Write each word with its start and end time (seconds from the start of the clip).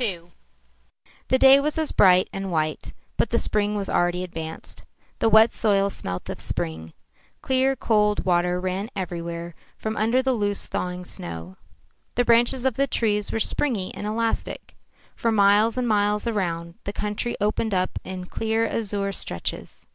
II 0.00 0.30
The 1.26 1.38
day 1.40 1.58
was 1.58 1.78
as 1.78 1.90
bright 1.90 2.30
and 2.32 2.52
white, 2.52 2.92
but 3.16 3.30
the 3.30 3.40
spring 3.40 3.74
was 3.74 3.88
already 3.88 4.22
advanced. 4.22 4.84
The 5.18 5.28
wet 5.28 5.52
soil 5.52 5.90
smelt 5.90 6.30
of 6.30 6.38
spring. 6.40 6.92
Clear 7.42 7.74
cold 7.74 8.24
water 8.24 8.60
ran 8.60 8.88
everywhere 8.94 9.56
from 9.76 9.96
under 9.96 10.22
the 10.22 10.32
loose, 10.32 10.68
thawing 10.68 11.04
snow. 11.04 11.56
The 12.14 12.24
branches 12.24 12.64
of 12.64 12.74
the 12.74 12.86
trees 12.86 13.32
were 13.32 13.40
springy 13.40 13.92
and 13.96 14.06
elastic. 14.06 14.76
For 15.16 15.32
miles 15.32 15.76
and 15.76 15.88
miles 15.88 16.28
around, 16.28 16.74
the 16.84 16.92
country 16.92 17.34
opened 17.40 17.74
up 17.74 17.98
in 18.04 18.26
clear 18.26 18.68
azure 18.68 19.10
stretches. 19.10 19.88